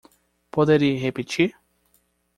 [0.51, 1.53] Poderia repetir?